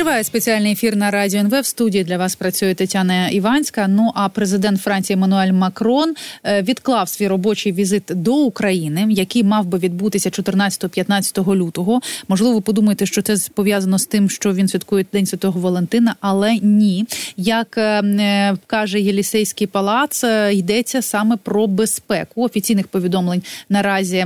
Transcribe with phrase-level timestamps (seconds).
[0.00, 1.60] Триває спеціальний ефір на радіо НВ.
[1.60, 3.88] В студії для вас працює Тетяна Іванська.
[3.88, 9.66] Ну а президент Франції Еммануель Макрон е, відклав свій робочий візит до України, який мав
[9.66, 12.00] би відбутися 14-15 лютого.
[12.28, 16.54] Можливо, ви подумаєте, що це пов'язано з тим, що він святкує День Святого Валентина, але
[16.62, 17.06] ні.
[17.36, 22.42] Як е, е, каже Єлісейський палац, йдеться саме про безпеку.
[22.42, 24.24] Офіційних повідомлень наразі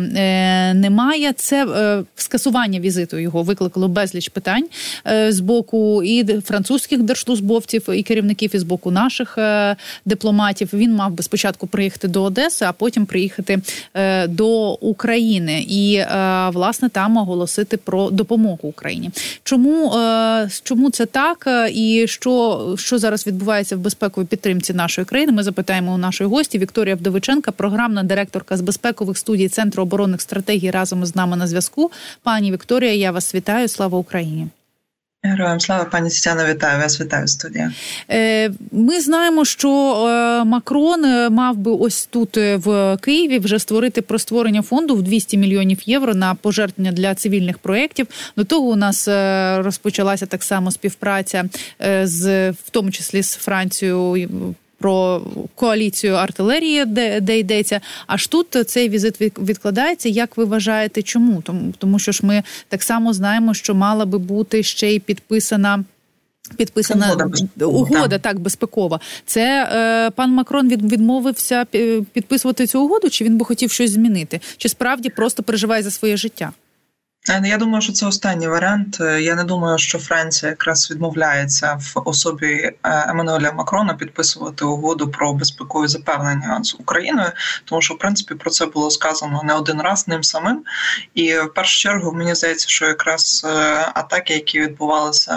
[0.74, 1.32] немає.
[1.32, 1.66] Це
[2.16, 4.64] скасування візиту його викликало безліч питань
[5.28, 5.63] з боку
[6.04, 10.68] і французьких держслужбовців, і керівників, і з боку наших е, дипломатів.
[10.72, 13.60] Він мав би спочатку приїхати до Одеси, а потім приїхати
[13.94, 19.10] е, до України і е, власне там оголосити про допомогу Україні.
[19.42, 19.92] Чому
[20.62, 21.48] чому це так?
[21.72, 25.32] І що що зараз відбувається в безпековій підтримці нашої країни?
[25.32, 30.70] Ми запитаємо у нашої гості Вікторія Вдовиченка, програмна директорка з безпекових студій Центру оборонних стратегій
[30.70, 31.90] разом із нами на зв'язку.
[32.22, 33.68] Пані Вікторія, я вас вітаю.
[33.68, 34.46] Слава Україні.
[35.26, 37.72] Героям слава пані Тетяна, вітаю вас, вітаю студія.
[38.10, 39.70] Е, ми знаємо, що
[40.08, 45.02] е, Макрон е, мав би ось тут в Києві вже створити про створення фонду в
[45.02, 48.06] 200 мільйонів євро на пожертвування для цивільних проєктів.
[48.36, 49.08] До того у нас
[49.64, 51.44] розпочалася так само співпраця
[52.02, 54.54] з в тому числі з Францією
[54.84, 55.22] про
[55.54, 57.80] коаліцію артилерії, де де йдеться.
[58.06, 60.08] Аж тут цей візит відкладається.
[60.08, 61.42] Як ви вважаєте, чому?
[61.42, 65.84] Тому тому що ж ми так само знаємо, що мала би бути ще й підписана.
[66.56, 69.00] Підписана угода, угода так безпекова.
[69.26, 71.64] Це е, пан Макрон від, відмовився
[72.12, 74.40] підписувати цю угоду, чи він би хотів щось змінити?
[74.56, 76.52] Чи справді просто переживає за своє життя?
[77.30, 78.98] Е, я думаю, що це останній варіант.
[79.00, 85.08] Е, я не думаю, що Франція якраз відмовляється в особі е, Еммануеля Макрона підписувати угоду
[85.08, 87.30] про безпекові запевнення з Україною,
[87.64, 90.64] тому що в принципі про це було сказано не один раз ним самим.
[91.14, 93.46] І в першу чергу мені здається, що якраз
[93.94, 95.32] атаки, які відбувалися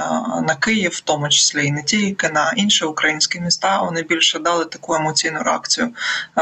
[0.48, 4.66] на Київ, в тому числі і не тільки на інші українські міста, вони більше дали
[4.66, 5.90] таку емоційну реакцію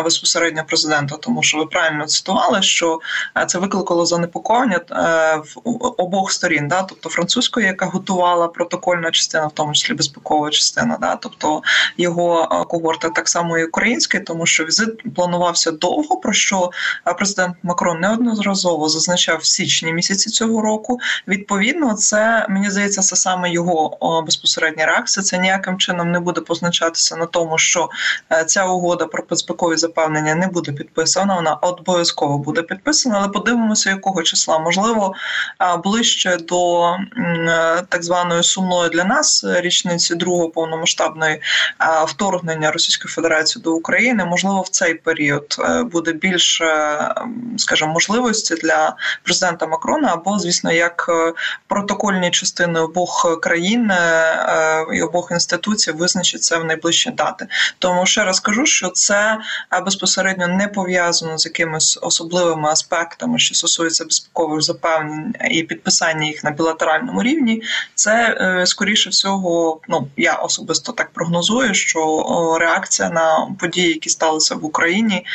[0.03, 2.99] безпосередньо президента, тому що ви правильно цитували, що
[3.47, 4.79] це викликало занепокоєння
[5.37, 5.61] в
[5.97, 11.15] обох сторін, да, тобто французької, яка готувала протокольна частина, в тому числі безпекова частина, да,
[11.15, 11.61] тобто
[11.97, 16.17] його е, когорти, так само і української, тому що візит планувався довго.
[16.17, 16.71] Про що
[17.07, 20.99] е, президент Макрон неодноразово зазначав в січні місяці цього року.
[21.27, 25.23] Відповідно, це мені здається, це саме його безпосередня реакція.
[25.23, 27.89] Це ніяким чином не буде позначатися на тому, що
[28.31, 31.35] е, ця угода про безпекові запевнення не буде підписана.
[31.35, 35.13] Вона обов'язково буде підписана, але подивимося, якого числа можливо
[35.83, 36.95] ближче до
[37.89, 41.41] так званої сумної для нас річниці другого повномасштабної
[42.07, 44.25] вторгнення Російської Федерації до України.
[44.25, 46.65] Можливо, в цей період е, буде більше,
[47.57, 51.33] скажімо, можливості для президента Макрона, або, звісно, як е,
[51.67, 57.47] протокольні частини обох країн е, і обох інституцій визначиться в найближчі дати.
[57.79, 59.37] Тому ще раз кажу, що це
[59.85, 65.14] безпосередньо не пов'язано з якимись особливими аспектами, що стосується безпекових запевнень
[65.51, 67.61] і підписання їх на білатеральному рівні,
[67.95, 74.55] це е, скоріше всього, ну я особисто так прогнозую, що реакція на події, які сталися
[74.55, 75.25] в Україні,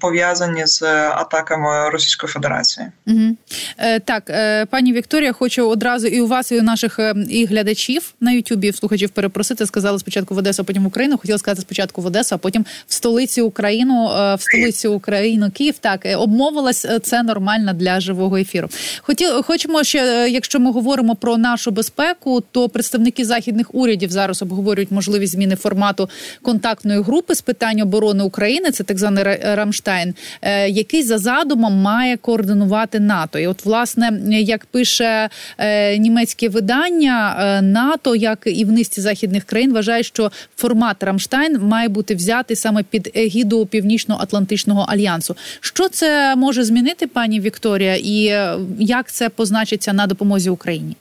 [0.00, 2.86] пов'язані з атаками Російської Федерації.
[3.06, 3.36] Угу.
[3.78, 7.46] Е, так, е, пані Вікторія, хочу одразу і у вас, і у наших е, і
[7.46, 9.66] глядачів на Ютубі слухачів перепросити.
[9.66, 11.18] Сказали спочатку в Одесу, а потім в Україну.
[11.18, 15.74] Хотіла сказати спочатку в Одесу, а потім в столиці Україну, е, в столиці України Київ.
[15.80, 18.68] Так обмовилась це нормально для живого ефіру.
[19.02, 24.42] Хотів, хочемо ще, е, якщо ми говоримо про нашу безпеку, то представники західних урядів зараз
[24.42, 26.08] обговорюють можливість зміни формату
[26.42, 28.70] контактної групи з питань оборони України.
[28.70, 33.38] Це так званий Рамштайн, е, який за задумом має координувати НАТО.
[33.38, 39.72] І, от, власне, як пише е, німецьке видання, НАТО, як і в низці західних країн,
[39.72, 45.36] вважає, що формат Рамштайн має бути взятий саме під егіду Північно-Атлантичного альянсу.
[45.60, 48.34] Що це може змінити, пані Вікторія, і
[48.78, 50.96] як це позначиться на допомозі Україні?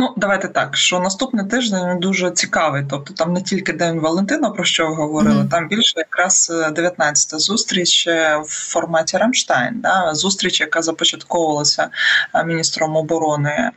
[0.00, 2.84] Ну, давайте так, що наступний тиждень дуже цікавий.
[2.90, 5.48] Тобто там не тільки День Валентина, про що ви говорили, mm-hmm.
[5.48, 9.80] там більше якраз 19-та е, зустріч е, в форматі Рамштайн.
[9.80, 10.14] Да?
[10.14, 11.88] Зустріч, яка започатковувалася
[12.34, 13.70] е, міністром оборони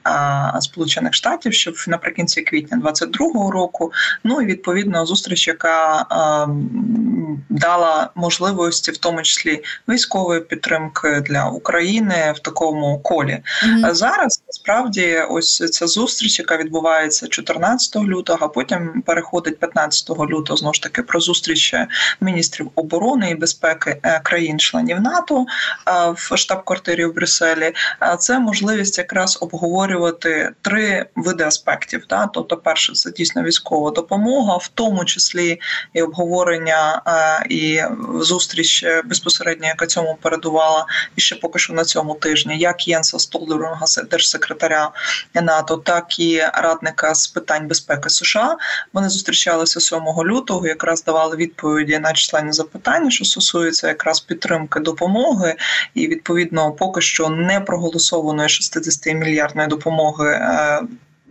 [0.60, 3.92] Сполучених Штатів, ще наприкінці квітня 22-го року.
[4.24, 6.06] Ну і відповідно зустріч, яка
[7.50, 13.40] дала можливості, в тому числі військової підтримки для України в такому колі.
[13.66, 13.94] Mm-hmm.
[13.94, 20.58] Зараз насправді ось ця зустріч, яка відбувається 14 лютого, а потім переходить 15 лютого.
[20.58, 21.76] Знову ж таки про зустріч
[22.22, 25.46] міністрів оборони і безпеки е, країн-членів НАТО
[26.16, 27.74] в штаб-квартирі в Брюсселі.
[28.20, 32.06] Це можливість якраз обговорювати три види аспектів.
[32.10, 32.28] Да?
[32.34, 35.60] Тобто, перше, це дійсно військова допомога, в тому числі
[35.94, 37.02] і обговорення
[37.50, 37.82] і
[38.20, 40.86] зустріч безпосередньо, яка цьому передувала,
[41.16, 44.92] і ще поки що на цьому тижні, як Єнса Столдерунга, держсекретаря
[45.34, 48.58] НАТО, так і радника з питань безпеки США.
[48.94, 55.56] Вони зустрічалися 7 лютого, якраз давали відповіді на численні запитання, що стосується якраз підтримки допомоги,
[55.94, 60.42] і відповідно поки що не проголосованої 60 мільярдної допомоги.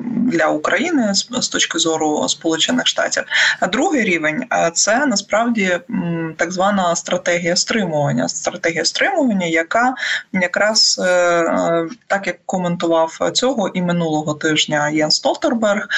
[0.06, 3.22] Для України з точки зору Сполучених Штатів.
[3.60, 4.44] А другий рівень
[4.74, 5.78] це насправді
[6.36, 8.28] так звана стратегія стримування.
[8.28, 9.94] Стратегія стримування, яка
[10.32, 15.88] якраз е, так як коментував цього і минулого тижня Єн Столтерберг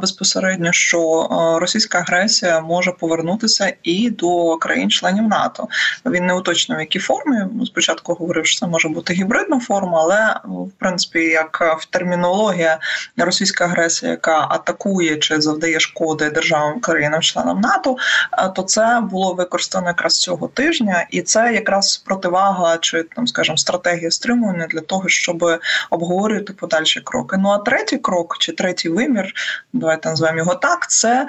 [0.00, 1.28] безпосередньо, що
[1.60, 5.68] російська агресія може повернутися і до країн-членів НАТО.
[6.06, 7.36] Він не уточнив, в якій формі.
[7.66, 12.78] Спочатку говорив, що це може бути гібридна форма, але в принципі, як в термінологія
[13.16, 17.96] російська російська агресія, яка атакує чи завдає шкоди державам країнам-членам НАТО,
[18.38, 23.56] е, то це було використано якраз цього тижня, і це якраз противага чи там, скажімо,
[23.56, 25.44] стратегія стримування для того, щоб
[25.90, 27.36] обговорювати подальші кроки.
[27.36, 29.32] Ну а третій крок чи третій вимір,
[29.72, 30.90] давайте назвемо його так.
[30.90, 31.26] Це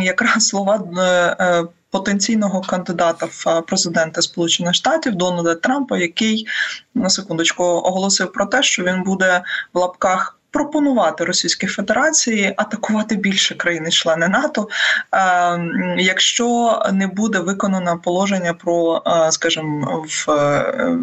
[0.00, 0.82] якраз слова.
[0.98, 6.46] Е, е, потенційного кандидата в президенти Сполучених Штатів Дональда Трампа, який
[6.94, 9.42] на секундочку оголосив про те, що він буде
[9.72, 14.68] в лапках пропонувати Російській Федерації атакувати більше країни-члени НАТО,
[15.14, 20.96] е, якщо не буде виконано положення про, е, скажімо, в е,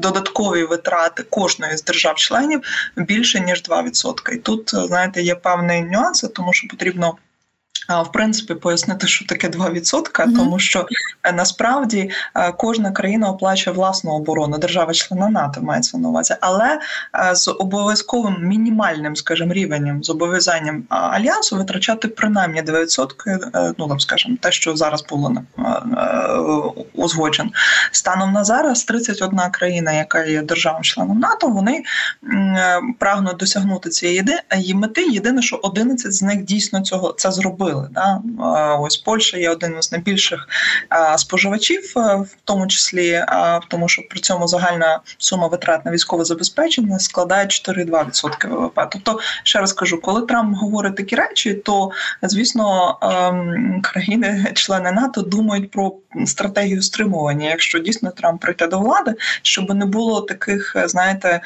[0.00, 2.60] додаткові витрати кожної з держав-членів
[2.96, 4.32] більше ніж 2%.
[4.32, 7.14] І тут знаєте є певний нюанси, тому що потрібно
[7.88, 10.36] в принципі пояснити, що таке 2%, mm-hmm.
[10.36, 10.86] тому що
[11.22, 16.80] е, насправді е, кожна країна оплачує власну оборону, держава-члена НАТО мається на увазі, але
[17.14, 24.52] е, з обов'язковим мінімальним, скажімо, рівнем зобов'язанням альянсу витрачати принаймні 2%, ну там скажімо, те,
[24.52, 25.34] що зараз було
[27.06, 27.50] узгоджено.
[27.92, 31.82] Станом на зараз 31 країна, яка є державою-членом НАТО, вони
[32.98, 34.24] прагнуть досягнути цієї
[34.74, 35.02] мети.
[35.02, 37.88] Єдине, що 11 з них дійсно цього це зробили.
[37.90, 38.20] Да?
[38.80, 40.48] Ось Польща є один з найбільших
[41.16, 43.24] споживачів, в тому числі
[43.68, 48.80] тому, що при цьому загальна сума витрат на військове забезпечення складає 4,2% ВВП.
[48.90, 51.90] Тобто, ще раз кажу, коли Трамп говорить такі речі, то
[52.22, 55.92] звісно ем, країни-члени НАТО думають про
[56.26, 57.48] стратегію стримування.
[57.48, 61.40] Якщо дійсно Трамп прийде до влади, щоб не було таких, знаєте,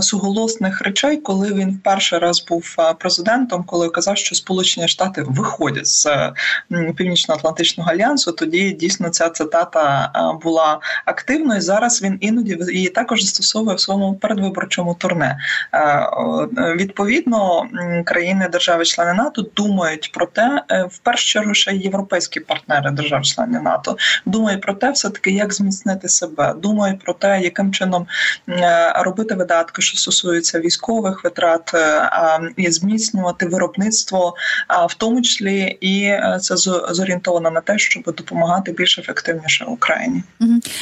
[0.00, 5.86] суголосних речей, коли він в перший раз був президентом, коли казав, що Сполучені Штати виходять
[5.86, 6.06] з
[6.96, 8.32] північно-атлантичного альянсу.
[8.32, 10.12] Тоді дійсно ця цитата
[10.42, 11.60] була активною.
[11.60, 15.38] Зараз він іноді її також застосовує в своєму передвиборчому турне.
[16.76, 17.66] Відповідно,
[18.04, 23.96] країни держави-члени НАТО думають про те, е, в першу чергу ще європейські партнери держав-члени НАТО
[24.26, 28.06] думають про те, все таки як зміцнити себе, думають про те, яким чином
[28.48, 32.10] е, робити видатки, що стосуються військових витрат, е,
[32.56, 34.34] і зміцнювати виробництво,
[34.88, 36.56] в тому числі і е, це
[36.90, 40.22] зорієнтовано на те, щоб допомагати більш ефективніше Україні.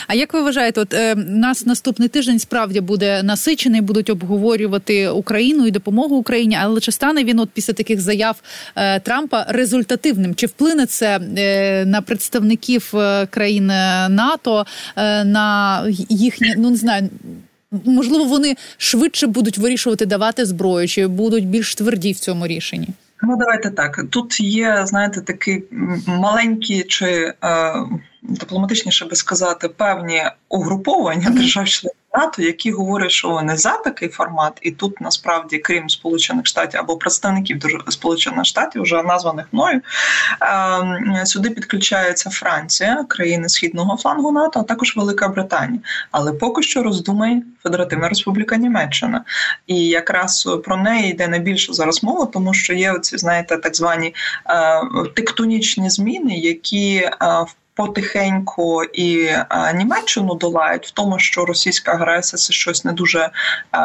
[0.07, 5.71] А як ви вважаєте, от нас наступний тиждень справді буде насичений, будуть обговорювати Україну і
[5.71, 8.37] допомогу Україні, але чи стане він от після таких заяв
[9.03, 10.35] Трампа результативним?
[10.35, 11.19] Чи вплине це
[11.87, 12.95] на представників
[13.31, 13.71] країн
[14.09, 14.67] НАТО,
[14.97, 17.09] е, на їхні ну не знаю.
[17.85, 22.89] Можливо, вони швидше будуть вирішувати давати зброю, чи будуть більш тверді в цьому рішенні.
[23.23, 24.05] Ну, давайте так.
[24.11, 25.63] Тут є, знаєте, такі
[26.07, 27.35] маленькі чи е,
[28.23, 34.71] дипломатичніше би сказати, певні угруповання держав-членів НАТО, які говорять, що вони за такий формат, і
[34.71, 39.81] тут насправді, крім Сполучених Штатів або представників Сполучених Штатів, вже названих мною,
[40.41, 45.81] ем, сюди підключається Франція, країни східного флангу НАТО, а також Велика Британія.
[46.11, 49.25] Але поки що роздумає Федеративна Республіка Німеччина,
[49.67, 54.15] і якраз про неї йде найбільше зараз мова, тому що є оці, знаєте, так звані
[54.51, 54.81] е,
[55.15, 59.29] тектонічні зміни, які е, в потихеньку і
[59.75, 63.31] Німеччину долають в тому, що російська агресія це щось не дуже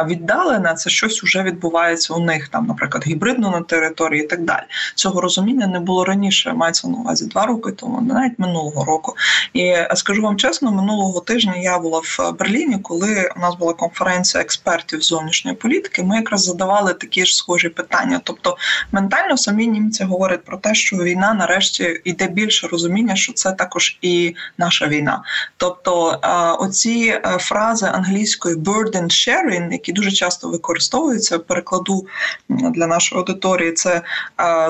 [0.08, 4.64] віддалене, це щось вже відбувається у них там, наприклад, гібридно на території і так далі.
[4.96, 6.54] Цього розуміння не було раніше.
[6.54, 9.16] Мається на увазі два роки тому, навіть минулого року.
[9.54, 14.44] І скажу вам чесно, минулого тижня я була в Берліні, коли у нас була конференція
[14.44, 16.04] експертів зовнішньої політики.
[16.04, 18.22] Ми якраз задавали такі ж схожі питання.
[18.24, 18.58] Тобто,
[18.92, 23.83] ментально самі німці говорять про те, що війна нарешті йде більше розуміння, що це також
[24.02, 25.24] і наша війна.
[25.58, 26.20] Тобто,
[26.60, 32.08] оці е, фрази англійської burden sharing, які дуже часто використовуються, перекладу
[32.50, 34.02] для нашої аудиторії, це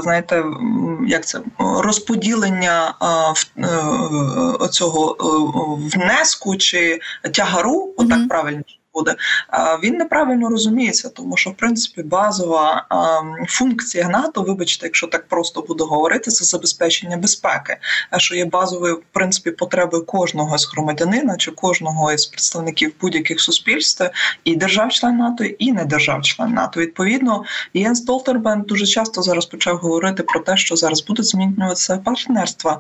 [0.02, 0.44] знаєте,
[1.08, 2.94] як це розподілення
[3.58, 7.00] е, цього е, внеску чи
[7.34, 8.64] тягару, отак mm-hmm.
[8.94, 9.16] Буде,
[9.84, 12.86] він неправильно розуміється, тому що в принципі базова
[13.48, 17.78] функція НАТО, вибачте, якщо так просто буду говорити, це забезпечення безпеки,
[18.18, 24.10] що є базовою в принципі потребою кожного з громадянина чи кожного із представників будь-яких суспільств
[24.44, 26.80] і держав-член НАТО, і не держав-член НАТО.
[26.80, 32.80] Відповідно, Єн Столтербен дуже часто зараз почав говорити про те, що зараз будуть змінюватися партнерства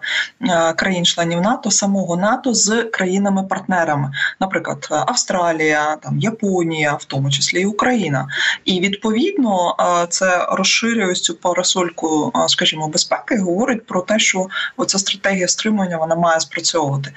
[0.75, 8.27] країн-членів НАТО, самого НАТО з країнами-партнерами, наприклад, Австралія там Японія, в тому числі і Україна.
[8.65, 9.75] І відповідно
[10.09, 16.39] це розширює цю парасольку, скажімо, безпеки, говорить про те, що оця стратегія стримування вона має
[16.39, 17.13] спрацьовувати.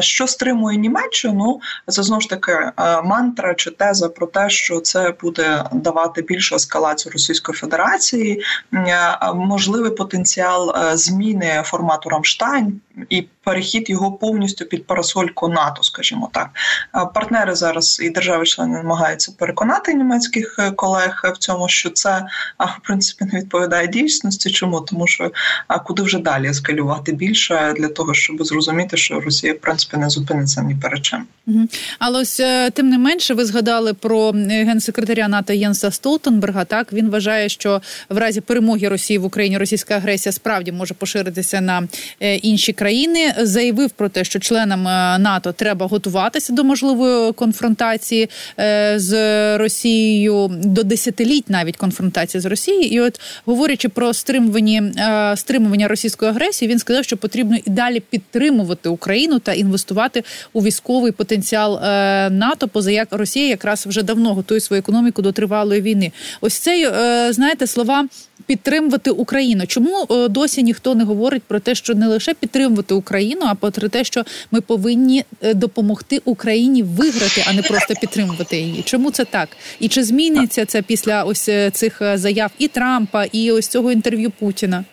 [0.00, 2.52] Що стримує Німеччину, це знову ж таки
[3.04, 8.42] мантра чи теза про те, що це буде давати більшу ескалацію Російської Федерації,
[9.34, 16.50] можливий потенціал зміни формату Рамштайн і перехід його повністю під парасольку НАТО, скажімо так.
[17.14, 22.26] Партнери зараз і держави-члени намагаються переконати німецьких е, колег в цьому, що це
[22.58, 24.50] в принципі не відповідає дійсності.
[24.50, 25.32] Чому тому, що
[25.68, 30.10] а куди вже далі ескалювати більше для того, щоб зрозуміти, що Росія в принципі не
[30.10, 31.26] зупиниться ні перед чим.
[31.98, 36.64] Але ось е, тим не менше, ви згадали про генсекретаря НАТО Єнса Столтенберга.
[36.64, 41.60] Так він вважає, що в разі перемоги Росії в Україні російська агресія справді може поширитися
[41.60, 41.88] на
[42.20, 42.87] е, інші країни.
[43.38, 44.82] Заявив про те, що членам
[45.22, 48.28] НАТО треба готуватися до можливої конфронтації
[48.60, 49.12] е, з
[49.58, 52.84] Росією до десятиліть, навіть конфронтації з Росією.
[52.84, 58.00] І от говорячи про стримування е, стримування російської агресії, він сказав, що потрібно і далі
[58.00, 64.34] підтримувати Україну та інвестувати у військовий потенціал е, НАТО, поза як Росія якраз вже давно
[64.34, 66.12] готує свою економіку до тривалої війни.
[66.40, 66.92] Ось це
[67.32, 68.08] знаєте слова
[68.46, 69.66] підтримувати Україну.
[69.66, 73.88] Чому е, досі ніхто не говорить про те, що не лише підтримувати Україну, а про
[73.88, 78.82] те, що ми повинні е, допомогти Україні виграти, а не просто підтримувати її?
[78.82, 79.48] Чому це так?
[79.80, 84.30] І чи зміниться це після ось е, цих заяв і Трампа, і ось цього інтерв'ю
[84.30, 84.84] Путіна?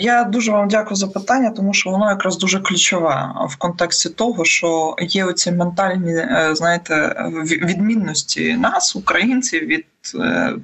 [0.00, 4.44] Я дуже вам дякую за питання, тому що воно якраз дуже ключове в контексті того,
[4.44, 9.84] що є оці ментальні, знаєте, відмінності нас, українців, від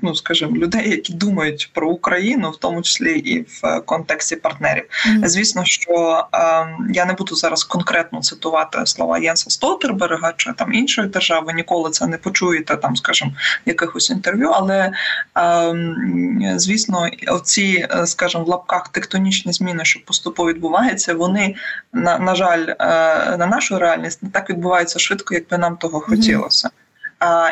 [0.02, 4.84] ну скажімо, людей, які думають про Україну, в тому числі і в контексті партнерів.
[4.84, 5.28] Mm-hmm.
[5.28, 6.38] Звісно, що е,
[6.94, 11.52] я не буду зараз конкретно цитувати слова Єнса Столтерберга чи там іншої держави.
[11.52, 13.32] Ніколи це не почуєте, там, скажімо,
[13.66, 14.48] якихось інтерв'ю.
[14.48, 14.92] Але
[15.38, 21.54] е, звісно, оці, е, скажімо, в лапках тектонічні зміни, що поступово відбуваються, вони
[21.92, 22.74] на, на жаль, е,
[23.36, 26.70] на нашу реальність не так відбуваються швидко, як би нам того хотілося.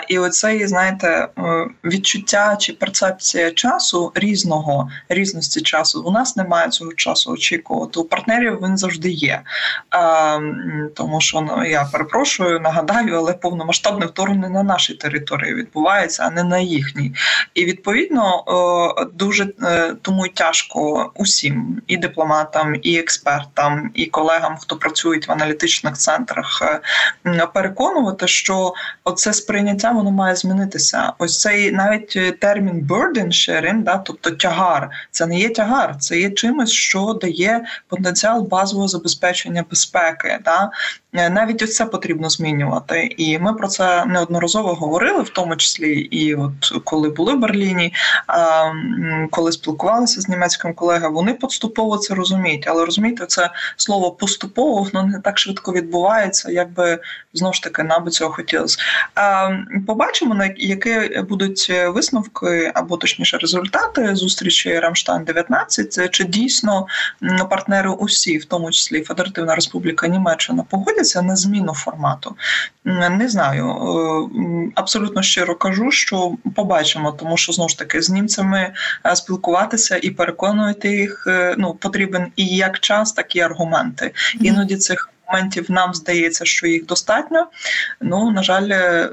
[0.08, 6.02] І оцей, знаєте, е, відчуття чи перцепція часу різного різності часу.
[6.06, 8.00] У нас немає цього часу очікувати.
[8.00, 9.40] У партнерів він завжди є.
[10.94, 16.44] Тому що ну, я перепрошую, нагадаю, але повномасштабне вторгнення на нашій території відбувається, а не
[16.44, 17.14] на їхній.
[17.54, 18.44] І відповідно
[19.14, 25.94] дуже е, тому тяжко усім і дипломатам, і експертам, і колегам, хто працюють в аналітичних
[25.94, 26.62] центрах,
[27.26, 28.74] е, переконувати, що
[29.04, 31.12] оце сприйняття сприйняття воно має змінитися.
[31.18, 36.18] Ось цей навіть е, термін burden sharing, да, тобто тягар, це не є тягар, це
[36.18, 40.38] є чимось, що дає потенціал базового забезпечення безпеки.
[40.44, 40.70] Да.
[41.12, 45.98] Е, навіть ось це потрібно змінювати, і ми про це неодноразово говорили, в тому числі
[45.98, 47.94] і от коли були в Берліні,
[49.30, 52.64] коли спілкувалися з німецьким колегою, вони поступово це розуміють.
[52.68, 56.98] Але розумієте, це слово поступово воно не так швидко відбувається, як би
[57.34, 58.78] знову ж таки нам би цього хотілося.
[59.86, 66.86] Побачимо, на які будуть висновки або точніше результати зустрічі Рамштайн 19 чи дійсно
[67.50, 72.36] партнери усі, в тому числі Федеративна Республіка Німеччина, погодять погодяться на зміну формату.
[73.10, 78.72] Не знаю, е, абсолютно щиро кажу, що побачимо, тому що знову ж таки з німцями
[79.06, 81.24] е, спілкуватися і переконувати їх
[81.58, 84.12] ну потрібен і як час, так і аргументи.
[84.40, 87.46] Іноді цих моментів нам здається, що їх достатньо.
[88.00, 88.68] Ну на жаль,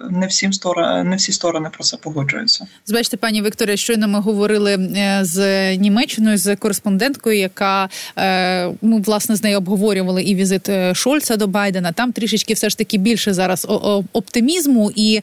[0.09, 2.67] не всім сторони, не всі сторони про це погоджуються.
[2.85, 9.35] Збачте, пані Вікторія, щойно ми говорили е, з Німеччиною з кореспонденткою, яка е, ми власне
[9.35, 11.91] з нею обговорювали і візит е, Шольца до Байдена.
[11.91, 13.67] Там трішечки все ж таки більше зараз
[14.13, 15.21] оптимізму, і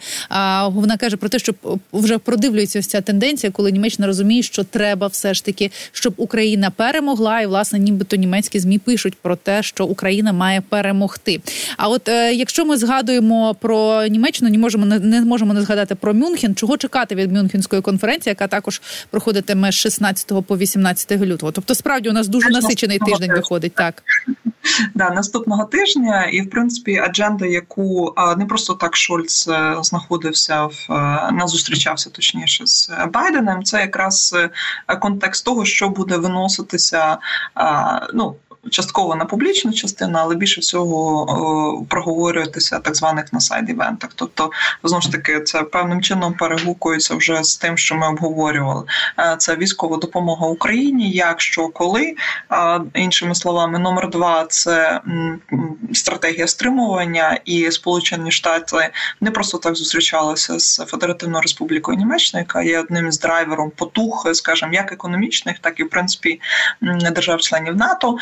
[0.66, 1.54] вона каже про те, що
[1.92, 6.70] вже продивлюється ось ця тенденція, коли Німеччина розуміє, що треба все ж таки, щоб Україна
[6.70, 11.41] перемогла, і власне нібито німецькі змі пишуть про те, що Україна має перемогти перемогти.
[11.76, 16.14] А от е, якщо ми згадуємо про Німеччину, не можемо не, можемо не згадати про
[16.14, 16.55] Мюнхен.
[16.55, 21.53] Чого чекати від Мюнхенської конференції, яка також проходитиме з 16 по 18 лютого?
[21.53, 23.75] Тобто, справді у нас дуже насичений тиждень виходить.
[23.75, 24.03] Так
[24.95, 30.87] да наступного тижня, і в принципі адженда, яку не просто так Шольц е, знаходився в
[30.91, 33.64] е, не зустрічався точніше з Байденом.
[33.64, 34.37] Це якраз
[35.00, 37.19] контекст того, що буде виноситися.
[38.14, 38.37] Ну
[38.71, 44.11] частково на публічну частину, але більше всього проговорюватися так званих на сайд івентах.
[44.14, 44.50] Тобто,
[44.83, 48.85] знову ж таки, це певним чином перегукується вже з тим, що ми обговорювали.
[49.18, 52.14] Е, це військова допомога Україні, як що коли
[52.94, 55.00] іншими словами, номер два це
[55.92, 58.90] стратегія стримування, і Сполучені Штати
[59.21, 64.73] не просто так зустрічалися з Федеративною Республікою Німеччина, яка є одним з драйвером потух, скажімо,
[64.75, 66.40] як економічних, так і в принципі
[67.12, 68.18] держав-членів НАТО.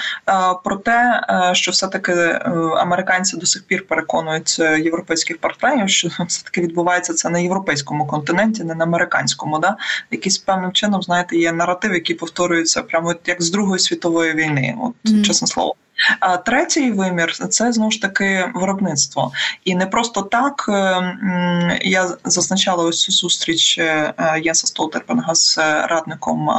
[0.64, 2.38] Про те, е, що все таки е,
[2.76, 8.06] американці до сих пір переконують е, європейських партнерів, що все таки відбувається це на європейському
[8.06, 9.58] континенті, не на американському.
[9.58, 9.76] Да,
[10.10, 14.76] якийсь певним чином знаєте, є наратив, який повторюється прямо як з Другої світової війни.
[14.80, 15.22] От mm-hmm.
[15.22, 15.74] чесне слово.
[16.20, 19.32] А третій вимір це знову ж таки виробництво,
[19.64, 26.50] і не просто так е, я зазначала ось цю зустріч е, Єнса Столтербенга з радником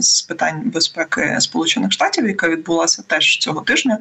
[0.00, 3.98] з питань безпеки Сполучених Штатів, яка відбулася теж цього тижня,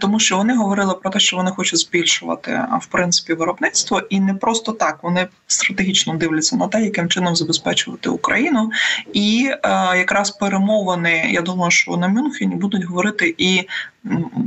[0.00, 4.34] тому що вони говорили про те, що вони хочуть збільшувати в принципі виробництво, і не
[4.34, 8.70] просто так вони стратегічно дивляться на те, яким чином забезпечувати Україну,
[9.12, 9.58] і е,
[9.98, 13.68] якраз перемовини, я думаю, що на Мюнхені будуть говорити і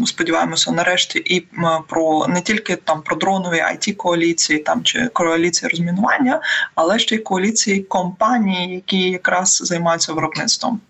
[0.06, 1.48] сподіваємося, нарешті і
[1.88, 6.42] про не тільки там про дронові it коаліції, там чи коаліції розмінування,
[6.76, 10.82] але ще й коаліції компаній, які якраз займаються виробництвом.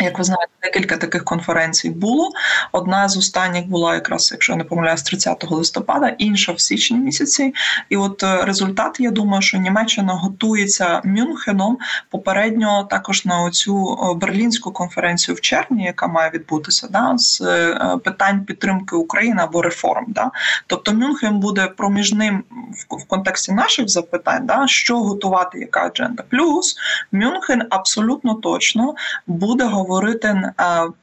[0.00, 2.30] Як ви знаєте, декілька таких конференцій було.
[2.72, 7.54] Одна з останніх була якраз, якщо я не помиляюсь, 30 листопада, інша в січні місяці.
[7.88, 11.78] І от е, результат, я думаю, що Німеччина готується Мюнхеном
[12.10, 18.44] попередньо також на оцю берлінську конференцію в червні, яка має відбутися, да, з е, питань
[18.44, 20.04] підтримки України або реформ.
[20.08, 20.30] Да.
[20.66, 22.44] Тобто Мюнхен буде проміжним
[22.90, 26.24] в контексті наших запитань, да, що готувати, яка адженда.
[26.30, 26.76] Плюс
[27.12, 28.94] Мюнхен абсолютно точно
[29.26, 30.52] буде буде говорити е,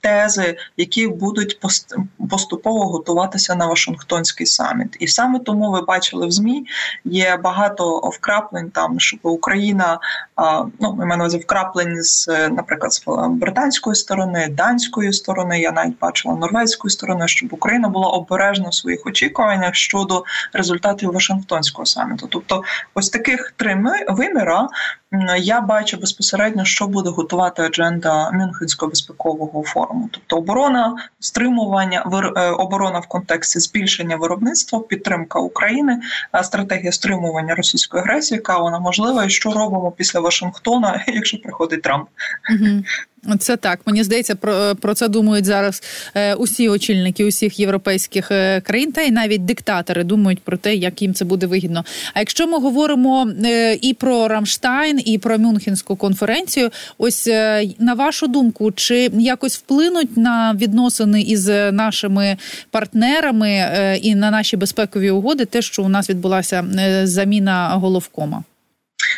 [0.02, 1.60] тези, які будуть
[2.30, 4.98] поступово готуватися на Вашингтонський саміт.
[5.00, 6.66] І саме тому ви бачили в змі
[7.06, 10.00] є багато вкраплень там, щоб Україна
[10.80, 15.60] ну ми маємо вкраплень з, наприклад, з британської сторони, данської сторони.
[15.60, 21.86] Я навіть бачила норвезької сторони, щоб Україна була обережна в своїх очікуваннях щодо результатів Вашингтонського
[21.86, 22.28] саміту.
[22.32, 24.68] Тобто, ось таких три виміра
[25.38, 33.00] я бачу безпосередньо, що буде готувати адженда Мюнхенського безпекового форуму, тобто оборона, стримування, е, оборона
[33.00, 36.00] в контексті збільшення виробництва, підтримка України,
[36.44, 42.08] стратегія стримування російської агресії, яка вона можлива, і що робимо після Вашингтона, якщо приходить Трамп.
[43.40, 43.80] Це так.
[43.86, 45.84] Мені здається, про про це думають зараз
[46.16, 51.02] е, усі очільники усіх європейських е, країн, та й навіть диктатори думають про те, як
[51.02, 51.86] їм це буде вигідно.
[52.14, 57.28] А якщо ми говоримо е, і про Рамштайн, і про Мюнхенську конференцію, ось
[57.80, 62.38] на вашу думку, чи якось вплинуть на відносини із нашими
[62.72, 63.66] партнерами
[64.02, 66.66] і на наші безпекові угоди, те, що у нас відбулася
[67.04, 68.44] заміна головкома?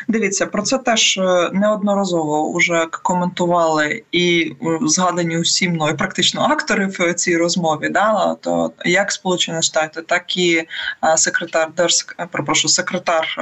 [0.09, 6.85] Дивіться, про це теж е, неодноразово вже коментували і е, згадані усі мною практично актори
[6.85, 7.89] в цій розмові.
[7.89, 8.35] Да?
[8.41, 10.65] То як Сполучені Штати, так і
[11.03, 12.05] е, секретар Держ...
[12.31, 13.35] прошу, секретар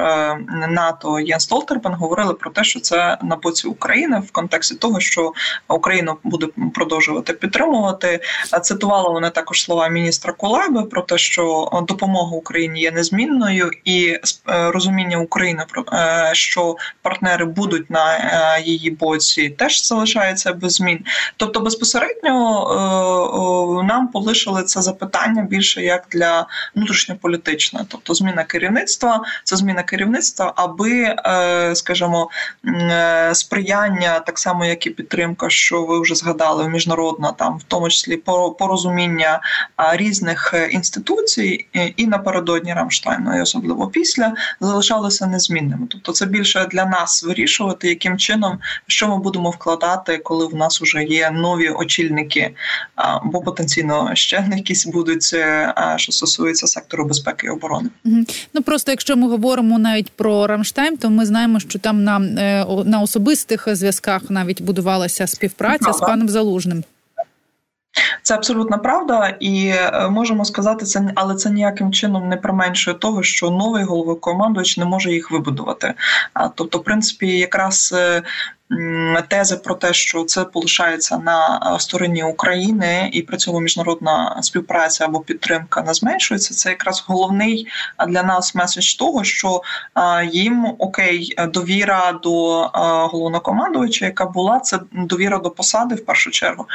[0.68, 5.32] НАТО Єн Столтербен говорили про те, що це на боці України в контексті того, що
[5.68, 8.20] Україну буде продовжувати підтримувати.
[8.62, 15.18] Цитували вони також слова міністра Кулеби про те, що допомога Україні є незмінною, і розуміння
[15.18, 15.84] України про
[16.32, 21.04] що що партнери будуть на е, її боці, теж залишається без змін.
[21.36, 29.82] Тобто, безпосередньо нам полишили це запитання більше як для внутрішньополітичне, тобто зміна керівництва, це зміна
[29.82, 31.16] керівництва, аби,
[31.74, 32.30] скажімо,
[33.32, 38.16] сприяння так само, як і підтримка, що ви вже згадали, міжнародна там, в тому числі
[38.58, 39.40] порозуміння
[39.92, 41.66] різних інституцій,
[41.96, 45.86] і напередодні Рамштайну, і особливо після залишалися незмінними.
[45.90, 50.80] Тобто, це більше для нас вирішувати, яким чином що ми будемо вкладати, коли в нас
[50.82, 52.50] вже є нові очільники,
[53.24, 57.88] бо потенційно ще якісь будуть е, що стосується сектору безпеки і оборони.
[58.54, 62.66] Ну просто якщо ми говоримо навіть про Рамштайн, то ми знаємо, що там на, е,
[62.84, 65.98] на особистих зв'язках навіть будувалася співпраця Правда.
[65.98, 66.84] з паном Залужним.
[68.22, 73.22] Це абсолютна правда, і е, можемо сказати це, але це ніяким чином не применшує того,
[73.22, 75.94] що новий головокомандувач не може їх вибудувати.
[76.32, 78.22] А тобто, в принципі, якраз е,
[79.28, 85.04] тези про те, що це полишається на е, стороні України, і при цьому міжнародна співпраця
[85.04, 86.54] або підтримка не зменшується.
[86.54, 87.66] Це якраз головний
[88.08, 89.62] для нас меседж того, що
[90.32, 92.62] їм окей, довіра до
[93.12, 96.66] головнокомандувача, яка була це довіра до посади в першу чергу.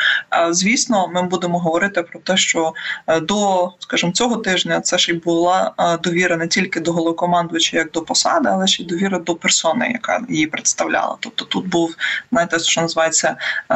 [0.50, 2.74] Звісно, ми будемо говорити про те, що
[3.08, 5.72] е, до, скажімо, цього тижня це ж і була
[6.04, 10.22] довіра не тільки до головокомандувача, як до посади, але ще й довіра до персони, яка
[10.30, 11.18] її представляла.
[11.20, 11.96] Тобто тут був був
[12.32, 13.36] знаєте, що називається
[13.70, 13.76] е,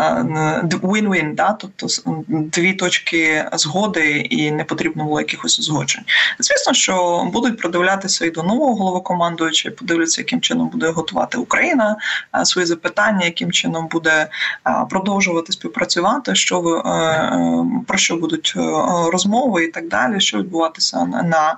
[0.82, 1.58] win-win, да?
[1.60, 1.88] тобто
[2.28, 6.04] дві точки згоди, і не потрібно було якихось узгоджень.
[6.40, 11.96] Звісно, що будуть продивлятися і до нового головокомандуюча, подивляться, яким чином буде готувати Україна
[12.36, 14.28] е, свої запитання, яким чином буде
[14.68, 16.82] е, продовжувати співпрацювати, що ви
[17.88, 18.54] про що будуть
[19.14, 21.58] розмови і так далі, що відбуватися на,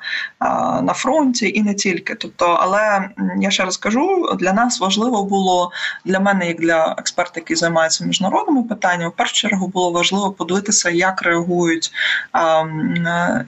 [0.81, 2.15] на фронті, і не тільки.
[2.15, 3.09] Тобто, але
[3.39, 5.71] я ще раз кажу, для нас важливо було
[6.05, 10.31] для мене мене, як для експерта, який займається міжнародними питаннями, в першу чергу було важливо
[10.31, 11.91] подивитися, як реагують
[12.31, 12.63] а,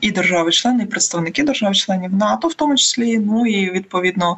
[0.02, 4.38] і держави-члени, і представники держав-членів НАТО, в тому числі, ну і відповідно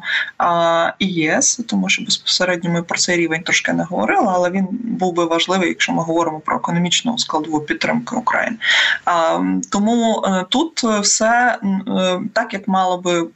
[0.98, 5.14] і ЄС, тому що безпосередньо ми про цей рівень трошки не говорили, але він був
[5.14, 8.56] би важливий, якщо ми говоримо про економічну складову підтримку України.
[9.04, 9.40] А,
[9.70, 13.26] Тому е, тут все е, так, як мало би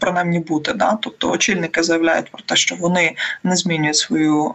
[0.00, 0.72] принаймні бути.
[0.72, 0.98] Да?
[1.00, 3.14] Тобто очільники заявляють про те, що вони
[3.44, 4.52] не змінюють свою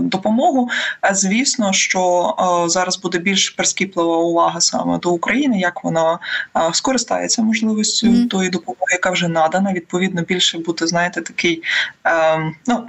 [0.00, 0.68] допомогу.
[1.12, 2.34] Звісно, що
[2.66, 6.18] зараз буде більш прискіплива увага саме до України, як вона
[6.72, 8.28] скористається можливістю mm.
[8.28, 9.72] тої допомоги, яка вже надана.
[9.72, 11.62] Відповідно, більше буде, знаєте, такий
[12.66, 12.86] ну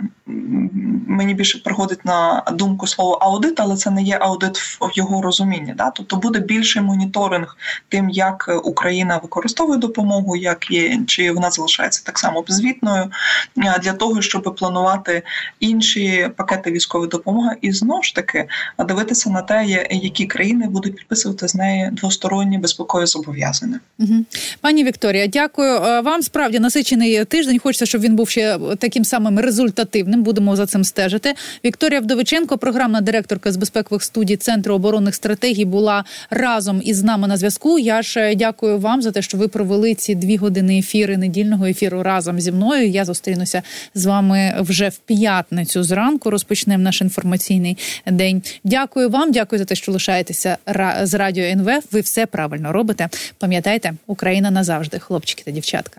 [1.08, 5.74] мені більше приходить на думку слово аудит, але це не є аудит в його розумінні.
[5.74, 5.90] Да?
[5.90, 7.58] Тобто буде більший моніторинг
[7.90, 13.12] тим, як Україна використовує допомогу, як є чи вона залишається так само беззвітною
[13.56, 15.24] для того, щоб планувати
[15.60, 18.46] інші пакети військової допомоги, і знову ж таки
[18.88, 23.80] дивитися на те, які країни будуть підписувати з неї двосторонні безпекові зобов'язання.
[24.00, 24.14] Угу.
[24.62, 26.22] Пані Вікторія, дякую е, вам.
[26.22, 27.60] Справді насичений тиждень.
[27.60, 30.24] Хочеться, щоб він був ще таким самим результативним.
[30.24, 31.34] Будемо за цим стежити.
[31.66, 37.38] Вікторія Вдовиченко, програмна директорка з безпекових студій Центру оборонних стратегій, була разом із нами на
[37.38, 37.80] зв'язку.
[37.80, 41.66] Я ж е, дякую вам за те, що ви провели ці дві години ефіри недільного
[41.66, 42.90] ефіру разом зі мною.
[42.90, 43.62] Я зустрінуся
[43.94, 48.44] з вами вже в п'ятницю зранку ранку розпочнемо наш інформаційний день.
[48.64, 50.58] Дякую вам, дякую за те, що лишаєтеся
[51.04, 51.70] з радіо НВ.
[51.92, 53.10] Ви все правильно робите.
[53.38, 55.94] Пам'ятайте, Україна назавжди, хлопчики та дівчатка.